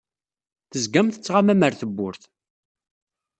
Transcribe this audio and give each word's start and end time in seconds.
Tezgam 0.71 1.07
tettɣamam 1.09 1.61
ar 1.67 1.73
tewwurt. 1.79 2.23